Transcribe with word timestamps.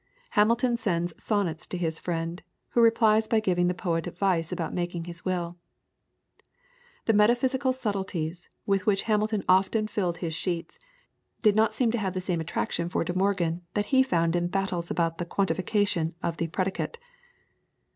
Hamilton 0.31 0.77
sends 0.77 1.13
sonnets 1.23 1.67
to 1.67 1.77
his 1.77 1.99
friend, 1.99 2.41
who 2.69 2.81
replies 2.81 3.27
by 3.27 3.39
giving 3.39 3.67
the 3.67 3.75
poet 3.75 4.07
advice 4.07 4.51
about 4.51 4.73
making 4.73 5.03
his 5.03 5.23
will. 5.23 5.57
The 7.05 7.13
metaphysical 7.13 7.71
subtleties, 7.71 8.49
with 8.65 8.87
which 8.87 9.03
Hamilton 9.03 9.43
often 9.47 9.85
filled 9.85 10.17
his 10.17 10.33
sheets, 10.33 10.79
did 11.43 11.55
not 11.55 11.75
seem 11.75 11.91
to 11.91 11.99
have 11.99 12.15
the 12.15 12.19
same 12.19 12.41
attraction 12.41 12.89
for 12.89 13.03
De 13.03 13.13
Morgan 13.13 13.61
that 13.75 13.93
he 13.93 14.01
found 14.01 14.35
in 14.35 14.47
battles 14.47 14.89
about 14.89 15.19
the 15.19 15.25
quantification 15.27 16.15
of 16.23 16.37
the 16.37 16.47
Predicate. 16.47 16.97